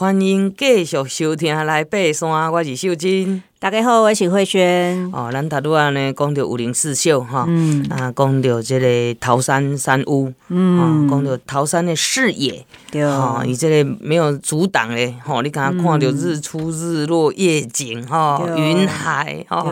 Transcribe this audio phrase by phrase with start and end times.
[0.00, 3.42] 欢迎继续收听来爬山，我是秀珍。
[3.60, 5.10] 大家好，我是慧萱。
[5.12, 19.66] 哦，咱头拄啊呢讲到武陵四秀哈，嗯、啊，讲到这个桃山山屋，嗯，讲到桃山的视野，对，哈，伊这个没有阻挡的，哈，你刚刚看到日出日落夜景，哈，云海，哈，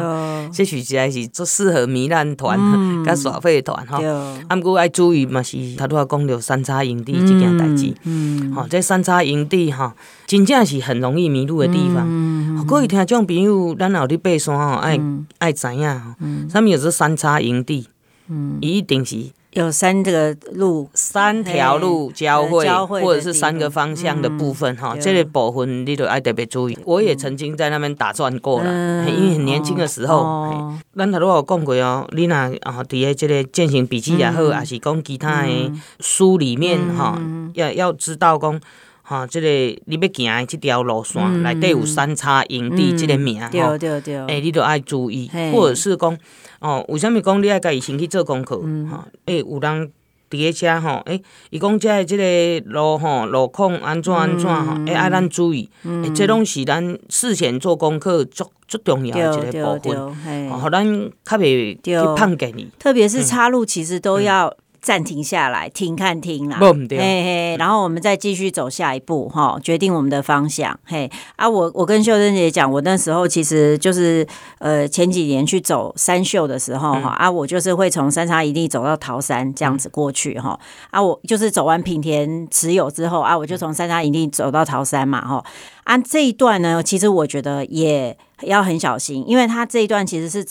[0.53, 2.59] 这实在是最适合糜烂团、
[3.05, 4.03] 甲耍废团，哈。
[4.49, 9.95] 啊，毋过爱注意嘛，是头拄仔讲到三叉营地这件代志，嗯，好，这三叉营地哈，
[10.27, 12.05] 真正是很容易迷路的地方。
[12.07, 13.75] 嗯各位听众朋友。
[13.77, 14.99] 咱有伫爬山吼，爱
[15.39, 16.15] 爱知影吼，
[16.51, 17.87] 啥物叫做三叉营地？
[18.29, 24.97] 嗯，一定是有三这个路，三条路交汇，或者是三个方向的部分哈。
[25.01, 26.77] 这个部分你都爱特别注意。
[26.85, 32.09] 我也曾经在那边打转过了，因为很年轻的时候，咱头拄有讲过哦。
[32.11, 37.17] 你若哦，伫个这个健行笔记也好，还是讲其他的书里面哈，
[37.55, 38.61] 要要知道讲。
[39.09, 39.49] 哈，这个
[39.85, 46.19] 你要行的即条路线内底有三叉营地即个名，对对对，诶，你都爱注意，或者是讲，
[46.59, 48.61] 哦，为什么讲你爱家己先去做功课？
[48.91, 49.93] 哈，诶，有人
[50.29, 60.85] 伫个车吼，诶，伊讲遮的即个路吼路况安怎安怎吼，诶，爱咱注意，诶，这拢是咱事前做功课足足重要的一个部分，吼，咱
[61.25, 64.53] 较袂去碰见你，特别是岔路，其实都要。
[64.87, 74.25] 暂停下来，停看听啦，嘿嘿，然后我们再继续走下一步，哈，决定我们的方向，嘿啊，我我跟秀珍姐讲，我那时候其实就是
[74.61, 80.57] 呃前几年去走三秀的时候，哈、嗯、啊，我就是会从三叉一地走到桃山这样子过去，哈。
[80.93, 85.45] 啊，我就是走完品田持有之后啊，我就从三叉一地走到桃山嘛，哈。
[85.83, 90.47] 啊这一段呢，其实我觉得也要很小心，因为它这一段其实是。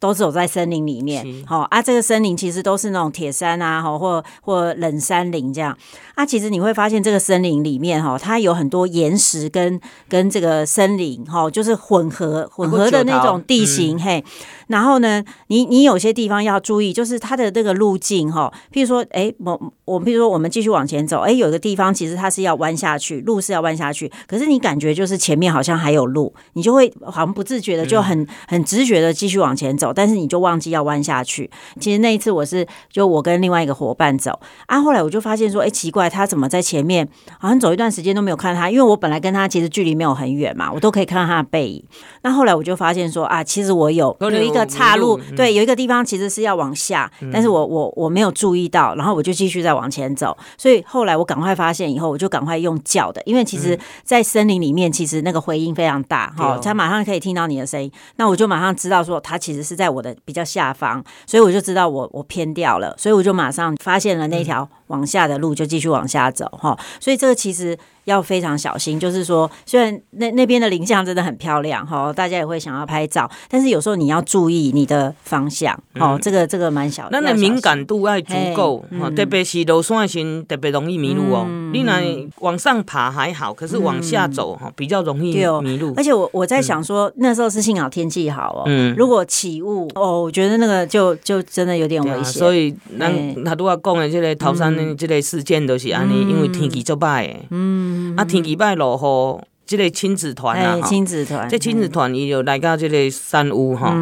[0.00, 5.76] 都走在森林里面，好是啊，这个森林其实都是那种铁山啊，哈，或或冷山林这样。
[6.14, 14.24] 啊，其实你会发现这个森林里面，哈，它有很多岩石跟跟这个森林，哈，就是混合混合的那种地形，嗯、嘿。
[14.68, 29.87] 然后呢，你你有些地方要注意，就是它的这个路径，哈，譬如说，哎，我我譬如说，我们继续往前走，哎，有个地方其实它是要弯下去，路是要弯下去，可是你感觉就是前面好像还有路，你就会好像不自觉的就很很直觉的继续往前走。
[29.92, 31.50] 但是你就忘记要弯下去。
[31.80, 37.08] 其实那一次我是就我跟另外一个伙伴走啊，后来我就发现说，哎，奇怪，他怎么在前面？
[37.38, 41.82] 好像走一段时间都没有看他，因为我本来跟他其实距离没有很远嘛，我都可以看到他的背影。
[42.22, 50.36] 那后来我就发现说啊，其实我有有一个岔路，对，有一个地方其实是要往下，但是我我我没有注意到，然后我就继续再往前走。
[50.58, 57.90] 所以后来我赶快发现以后，我就赶快用叫的，因为其实，在森林里面，其实那个回音非常大，哈，他马上可以听到你的声音。
[58.16, 59.77] 那我就马上知道说，他其实是。
[59.78, 66.78] 在我的比较下方，所以我就知道我我偏掉了，所以我就马上发现了那条往下的路，就继续往下走哈。
[67.00, 67.78] 所以这个其实。
[68.08, 76.18] 要非常小心，就是说，虽然那那边的林相真的很漂亮哈，大家也会想要拍照，但是有时候你要注意你的方向哦、嗯。
[76.22, 81.44] 这个这个蛮小，那那敏感度要足够，嗯、特别是落山时特别容易迷路哦。
[81.46, 82.00] 嗯、你那
[82.38, 85.92] 往上爬还好，可是往下走哈比较容易迷路。
[85.94, 88.62] 而且我我在想说，那时候是幸好天气好哦。
[88.64, 92.24] 嗯，如果起雾哦，我觉得那个就就真的有点危险。
[92.24, 93.10] 所以那
[93.44, 97.34] 他都要讲的这个桃山的这个事件都是安尼，因为天气足歹。
[97.50, 98.14] 嗯。
[98.16, 103.92] 啊，天气歹落雨，即个亲子团啊，亲子团，即亲子团伊就来到即个山屋吼，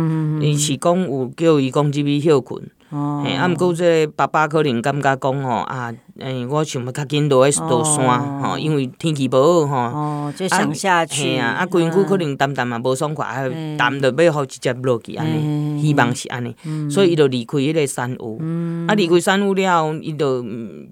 [0.41, 5.93] 伊是讲有叫伊讲入去休困，哦，啊，毋过即个爸爸可能感觉讲吼啊。
[6.19, 9.99] 诶，我想要较紧落去落山吼，因为天气无好吼。
[9.99, 16.55] 哦，就想下去啊，啊，规身躯可能澹澹嘛无爽快，啊，淡着要好直接落去安尼，希望是安尼，
[16.91, 18.41] 所以伊就离开迄个山屋。
[18.89, 20.43] 啊，离开山屋了后，伊就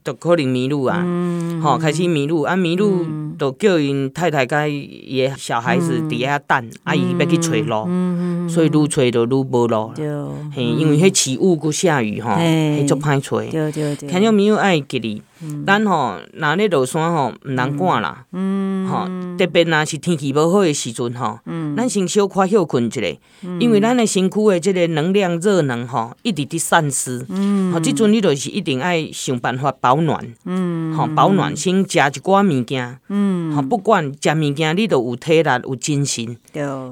[0.04, 1.02] 就可能迷路啊，
[1.62, 3.06] 吼，开始迷路，啊，迷路
[3.38, 7.88] 就叫因太太甲伊个小孩子伫遐等，啊，伊要去找路，
[8.48, 9.90] 所以愈找就愈无路。
[10.54, 13.40] 嘿，因为迄起雾佮下雨吼，迄足歹找。
[13.40, 15.13] 对对对，听众朋友爱吉哩。
[15.66, 18.24] 咱吼，若咧落山吼，毋通赶啦，
[18.90, 19.08] 吼，
[19.38, 21.38] 特别若是天气无好诶时阵吼，
[21.76, 23.00] 咱先小可休困一下，
[23.58, 27.26] 因为咱诶身躯诶即个能量热能吼，一直伫散失，
[27.72, 30.34] 吼，即阵你着是一定爱想办法保暖，
[30.96, 32.98] 吼，保暖先食一寡物件，
[33.54, 36.36] 吼，不管食物件，你著有体力有精神，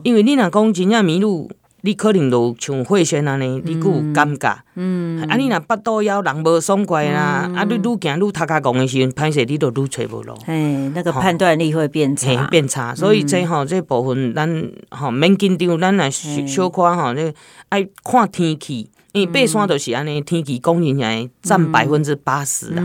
[0.03, 1.51] 因为你若讲真正迷路。
[1.85, 4.57] 你可能就像慧轩安尼，你佫有感觉。
[4.75, 10.35] 嗯，啊，你若腹肚枵，人无爽快啦，啊，你愈行愈头壳戆的时阵，歹势你都愈找无路。
[10.47, 12.95] 嘿，那个判断力会变差，变差。
[12.95, 17.35] 所以这吼，这部分咱吼免紧张，咱来小可吼，这
[17.69, 18.89] 爱看天气。
[19.13, 22.83] 因为爬山就是安尼，天气供应来占百分之八十啦。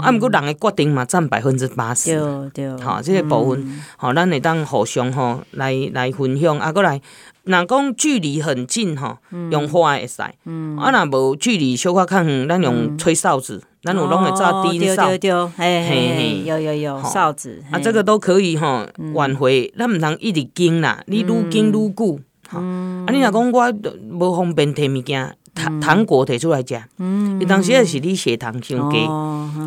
[0.00, 2.14] 啊，毋过人诶决定嘛，占百分之八十。
[2.54, 2.84] 对对。
[2.84, 7.00] 吼，即个部分，吼，咱会当互相吼来来分享，啊，过来，
[7.42, 9.18] 若讲距离很近吼，
[9.50, 10.22] 用花会使。
[10.22, 15.08] 啊，若无距离小可较远，咱用吹哨子，咱有拢会炸低的哨。
[15.08, 17.60] 对对对，嘿嘿，有有有哨子。
[17.72, 22.20] 啊，这个都可以吼挽回，咱毋通一直惊啦，你愈惊愈久。
[22.50, 23.72] 啊，你若讲我
[24.12, 25.36] 无方便摕物件。
[25.56, 29.06] 糖糖果摕出来食，嗯，当时也是你血糖上低，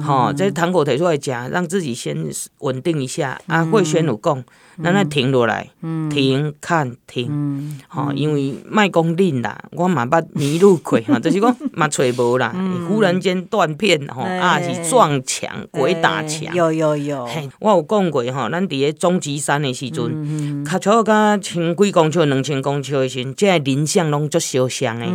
[0.06, 2.15] 吼，这糖果摕出来食，让自己先
[2.59, 3.41] 稳定一下。
[3.47, 4.44] 啊，慧轩有讲，
[4.81, 5.69] 咱来停落来，
[6.09, 12.55] 停看停，吼，因为莫讲恁啦，我嘛捌迷路过， 吼，就是讲嘛找无啦，
[12.87, 17.27] 忽然间断片，吼，啊是撞墙，鬼打墙，有有有，
[17.59, 25.05] 我有讲过，吼，咱伫咧终极山的时阵，卡车甲千几公尺、两千公尺的时阵，这林相拢足相像的。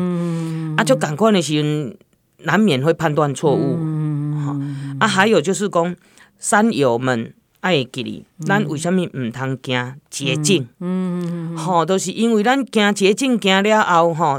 [0.77, 1.97] 啊，就赶款的时阵，
[2.43, 3.79] 难免会判断错误。
[3.81, 5.97] 嗯、啊，还有就是讲，
[6.39, 7.33] 山友们
[7.65, 10.69] 爱记哩，咱为虾物毋通行捷径？
[10.81, 14.39] 嗯，吼，都是因为咱行捷径行了后，吼，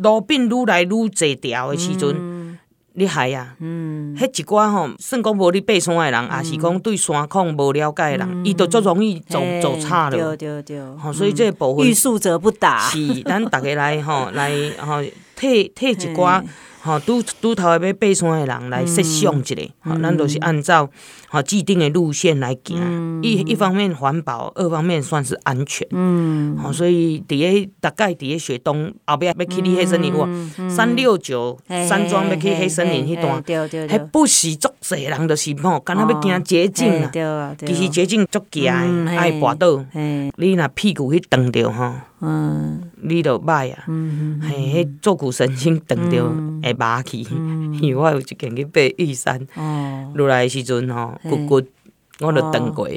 [0.00, 2.58] 路变愈来愈济条的时阵，嗯、
[2.94, 10.36] 你害啊，嗯，迄一寡吼，算讲无咧爬山的人，也、嗯、是讲对山况无了解的人，伊都足容易走走差了。
[10.36, 10.96] 对对对。
[10.96, 12.88] 吼，所以这个部分，欲速则不达。
[12.88, 15.00] 是，咱逐个来吼，来吼。
[15.36, 16.42] 替替一寡
[16.80, 20.88] 吼，拄拄头要爬山的人来设想一下，吼，咱都是按照
[21.28, 25.86] 吼既定的路线来行，一一方面环保，二方面算是安全。
[25.90, 30.28] 嗯，吼，所以伫个大概伫个雪冬后壁要去你迄森林哇，
[30.70, 37.10] 三六九山庄要去黑森林迄段，迄不是足侪人，就是吼，敢若要行捷径啊，
[37.58, 39.84] 其实捷径足惊的，爱跋倒，
[40.36, 41.94] 你若屁股去撞着吼。
[42.20, 43.84] 嗯，你着歹啊，
[44.40, 46.24] 嘿，迄坐骨神经断着
[46.62, 47.18] 会麻去，
[47.80, 49.46] 因为我有一件去爬玉山，
[50.14, 51.62] 落来的时阵吼，骨骨
[52.20, 52.88] 我就断过，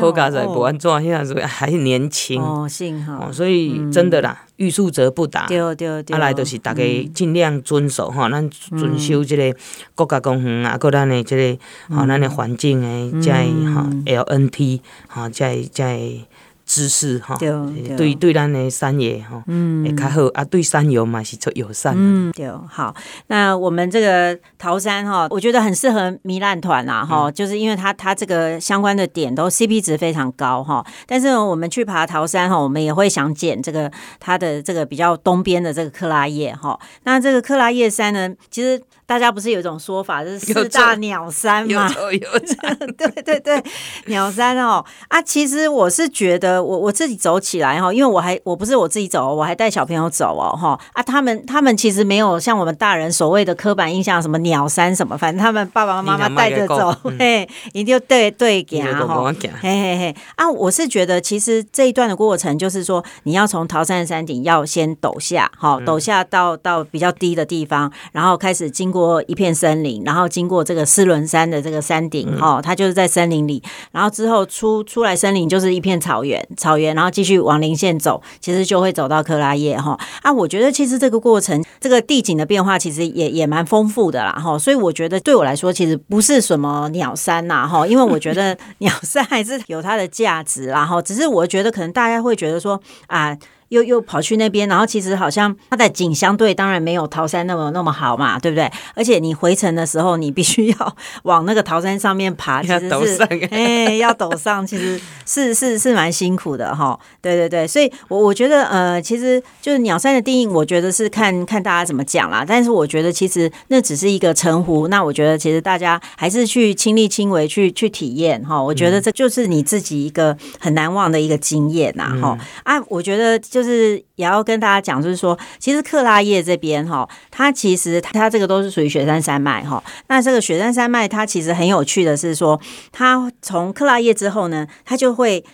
[0.00, 6.82] 好佳在无安怎，遐时还年轻，幸好，所以真的啦，欲速则不达，对对对，啊来就是大家
[7.14, 9.56] 尽量遵守吼，咱遵守即个
[9.94, 13.36] 国家公园啊，搁咱的即个吼，咱的环境诶，即个
[13.72, 16.26] 吼 LNT 吼，即个即个。
[16.72, 17.50] 知识哈，对
[17.96, 20.44] 对，对咱的山野哈，嗯，会较好啊。
[20.44, 21.92] 对山友嘛是出友善。
[21.96, 22.94] 嗯，对，好。
[23.26, 30.86] 那我们这个桃山哈，我觉得很适合糜烂团啦哈，就是因为它它这个相关的点都 CP 值非常高哈。
[31.08, 33.90] 但是我们去爬桃山哈，我们也会想捡这个
[34.20, 36.78] 它的这个比较东边的这个克拉叶哈。
[37.02, 38.80] 那这个克拉叶山呢，其实。
[39.10, 41.92] 大家不是有一种说法，就是四大鸟山嘛？
[41.92, 42.28] 有有
[42.96, 43.60] 对对对，
[44.06, 50.78] 鸟山哦啊，其实我是觉得我我自己走起来哈，因为我还我不是我自己走，我还带小朋友走哦哈。
[50.92, 60.16] 啊，他们他们其实没有像我们大人所谓的刻板印象，什么鸟山什么，反正他们爸爸妈妈带着走， 嘿，一定要对对给啊哈，嘿嘿嘿。
[60.36, 69.00] 啊，我是觉得其实这一段的过程就是说，你要从桃山的山顶要先陡下，好陡下到到比较低的地方，然后开始经过。
[69.26, 73.62] 一片森林，然后经过这个狮轮山的这个山顶，哈、嗯，它就是在森林里，
[73.92, 93.36] 然后之后出出来森林就是一片草原，草原，然后继续往林线走，其实就会走到克拉叶，哈啊，我觉得其实这个过程，这个地景的变化其实也也蛮丰富的啦，哈，所以我觉得对我来说，其实不是什么鸟山呐，哈，因为我觉得 鸟山还是有它的价值，然后只是我觉得可能大家会觉得说啊。
[93.70, 98.70] 又又跑去那边，然后其实好像它的景相对当然没有桃山那么那么好嘛，对不对？
[98.94, 103.22] 而且你回程的时候，你必须 要往那个桃山上面爬，其实是
[103.52, 106.98] 哎要陡上，其实是是是蛮辛苦的哈。
[107.22, 112.44] 对对对，所以我我觉得呃，其实就是鸟山的定义，我觉得是看看大家怎么讲啦。
[112.46, 118.60] 但是我觉得其实那只是一个称呼，那我觉得其实大家还是去亲力亲为去去体验哈。
[118.60, 123.59] 我觉得这就是你自己一个很难忘的一个经验呐哈啊，我觉得就。
[123.62, 129.82] 就是也要跟大家讲，就是说，其实克拉叶这边哈，它其实它这个都是属于雪山山脉哈。
[130.08, 132.58] 那这个雪山山脉，它其实很有趣的是说，
[132.90, 135.44] 它从克拉叶之后呢，它就会。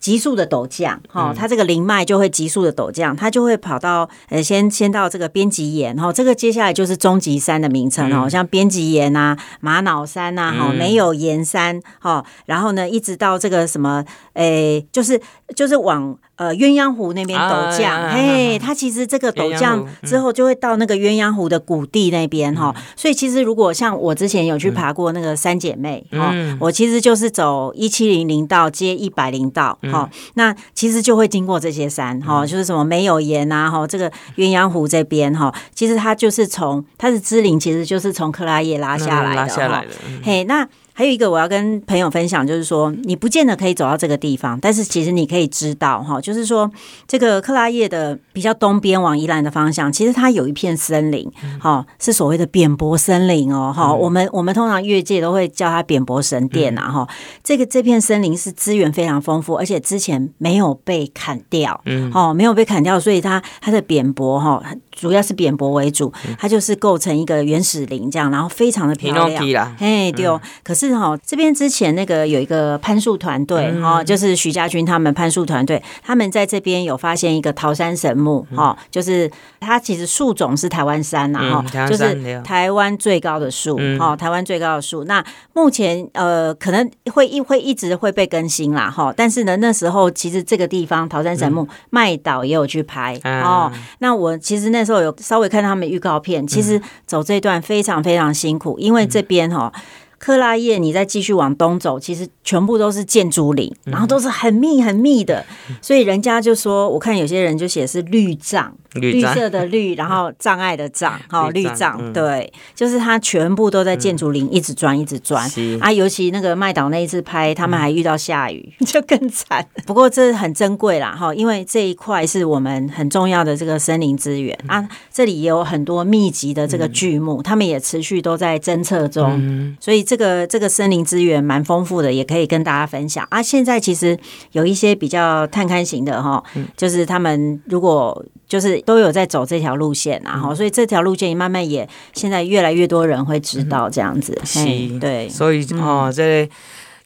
[0.00, 14.02] 急速的陡降，哈，它这个林脉就会急速的陡降，它就会跑到呃，先先到这个边极岩，哈，这个接下来就是终极山的名称哦，像边极岩呐、玛瑙山呐，哈，没有岩山，哈，然后呢，一直到这个什么，
[14.32, 15.20] 诶，就是
[15.54, 29.78] 就是往呃鸳鸯湖那边陡降，嘿，它其实这个陡降之后就会到那个鸳鸯湖的谷地那边，哈，所以其实如果像我之前有去爬过那个三姐妹，哈，我其实就是走一七零零道接一百零道。
[29.90, 39.90] 好，那其实就会经过这些山，哈，就是什么没有盐啊，哈，这个鸳鸯湖这边，哈，其实它就是从它的支岭，其实就是从克拉叶拉下来的，拉下来的，
[40.22, 40.68] 嘿，那。
[41.00, 46.70] 还有一个我要跟朋友分享，就是说你不见得可以走到这个地方，但是其实你可以知道哈，就是说
[47.08, 51.26] 这个克拉叶的比较东边往宜兰的方向，其实它有一片森林，
[51.58, 57.08] 哈，是所谓的扁柏森林哦，哈，我们我们通常越界都会叫它扁柏神殿呐，哈，
[57.42, 64.62] 这个这片森林是资源非常丰富，而且之前没有被砍掉，嗯，哦，没有被砍掉，所以它它的扁柏哈，
[65.00, 70.90] 主要是扁柏为主，它就是构成一个原始林这样，然后非常的漂亮，哎，对哦，可是。
[70.90, 79.30] 哈，这边之前那个有一个攀树团队哈，就是徐家军他们攀树团队，他们在这边有发现一个桃山神木哈，就是
[79.60, 85.04] 它其实树种是台湾山呐哈，就是台湾最高的树哈，台湾最高的树。
[85.04, 93.70] 那目前呃可能会一会一直会被更新啦哈，但是呢那时候其实这个地方桃山神木麦岛也有去拍哦。
[94.00, 99.72] 那我其实那时候有稍微看他们预告片，其实走这段非常非常辛苦，因为这边哈。
[100.18, 105.42] 克拉叶，你再继续往东走，其实全部都是建筑林，然后都是很密很密的，
[105.80, 108.70] 所以人家就说，我看有些人就写是绿障。
[108.94, 115.48] 绿色的绿，然后障碍的障，好绿障，对，就是它全部都在建筑林一直钻一直钻
[115.80, 119.64] 啊，尤其那个麦岛那一次拍，他们还遇到下雨， 就更惨。
[119.86, 133.26] 不过这很珍贵啦，哈，因为这一块是我们很重要的这个森林资源啊，这里也有很多密集的这个巨木，他们也持续都在侦测中，所以这个这个森林资源蛮丰富的，也可以跟大家分享。
[133.30, 133.40] 啊。
[133.40, 134.18] 现在其实
[134.52, 136.42] 有一些比较探勘型的哈，
[136.76, 138.24] 就是他们如果。
[138.50, 144.36] 就是都有在走这条路线，然后所以这条路线慢慢也现在越来越多人会知道这样子。
[144.44, 144.58] 是，
[144.98, 146.52] 对，所以哦，这个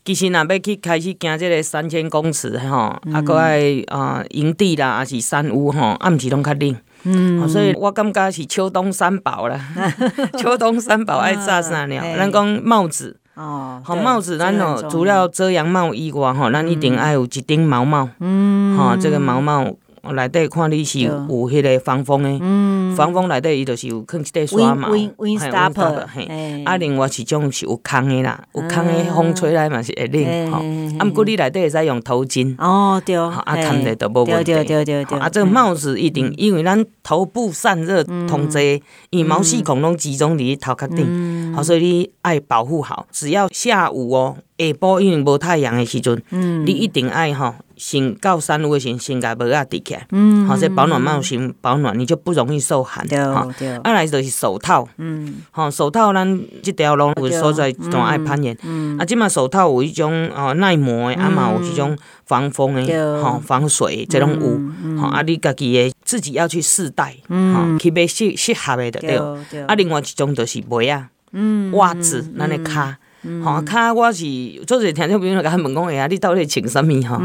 [0.07, 6.75] 其实若要去开始行这个三千公尺吼，啊，搁爱啊营地啦，还是山屋吼，啊，毋是拢较冷。
[7.03, 9.61] 嗯，所以我感觉是秋冬三宝啦。
[10.41, 12.01] 秋冬三宝爱炸啥呢？
[12.17, 18.09] 咱讲帽子哦，好帽子，咱哦除了遮阳帽以外吼，咱一定爱有一顶毛帽。
[18.21, 19.77] 嗯，哈，这个毛帽。
[20.13, 30.59] 内底看你是有迄个防风的，防风内底伊就是有放一块刷嘛，嘿，Windstopper，嘿，啊，另外一种是有空的啦，有空的风吹来嘛是会冷吼，
[30.99, 47.55] 啊，毋过你内底会使用头巾，哦，对，啊，看着都无问题，对对对对，啊，这个帽子一定，因为咱头部散热通济，因为毛细孔拢集中伫头壳顶，好，所以你爱保护好，只要下午哦，下晡因为无太阳的时阵，你一定爱吼。
[47.85, 53.07] 先到山路的时，先甲帽仔戴起来，嗯，好，这保暖帽先保暖，你就不容易受寒。
[53.07, 53.19] 对
[53.59, 53.77] 对。
[53.77, 69.21] 啊，来就是手套，嗯，好，手套咱即条路有所在都爱攀岩，嗯，啊，即马手套有一种哦耐磨的，啊嘛有一种防风的，吼防水这种有，吼，啊，你家己的自己要去试戴，嗯，去买适适合的对。
[69.51, 69.63] 对。
[69.65, 72.97] 啊，另外一种就是袜啊，嗯，袜子，咱的脚。
[73.45, 74.25] 吼，卡我是
[74.67, 77.19] 做者听众朋友甲问讲，哎呀，你到底穿啥物吼？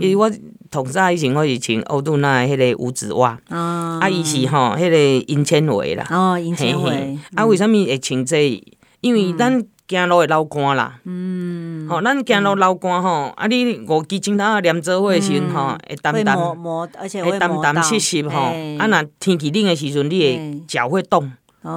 [0.00, 0.30] 因为我
[0.70, 6.06] 同早以前我是穿欧杜娜的迄个五指袜，啊，伊是吼迄个银纤维啦。
[6.10, 7.18] 哦，银纤维。
[7.34, 8.62] 啊，为啥物会穿这？
[9.00, 10.98] 因为咱行路会流汗啦。
[11.04, 11.86] 嗯。
[11.88, 16.36] 吼，咱行路流汗吼，啊，你五支指头连做伙的时阵吼，会澹澹。
[16.36, 18.38] 磨磨，而且会澹澹湿湿吼。
[18.78, 21.30] 啊，若天气冷的时阵，你会脚会冻。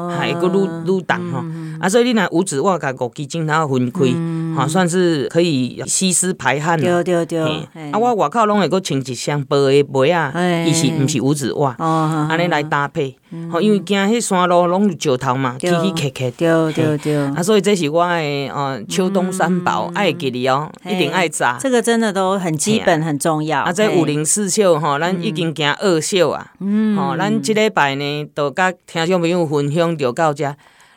[0.09, 1.43] 还个愈愈重吼，
[1.79, 4.01] 啊，所以你若五指我甲五指指头分开，
[4.55, 6.79] 哈，算是可以吸湿排汗。
[6.79, 7.41] 对对对。
[7.91, 11.75] 啊，我外口拢会佫穿一双薄的袜啊，伊是毋是五指袜？
[12.29, 13.15] 安尼来搭配。
[13.51, 16.31] 吼，因为惊迄山路拢有石头嘛，起起磕磕。
[16.37, 17.15] 对对对。
[17.15, 18.13] 啊，所以这是我的
[18.49, 21.57] 呃秋冬三宝，爱给你哦，一定爱扎。
[21.59, 23.61] 这个真的都很基本很重要。
[23.61, 26.51] 啊，这五零四秀吼，咱已经行二秀啊。
[26.59, 26.95] 嗯。
[26.95, 29.79] 吼，咱即礼拜呢，都甲听众朋友分享。
[29.79, 30.43] 用就到这，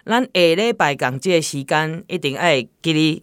[0.04, 3.22] 咱下礼拜共这个时间一定爱给你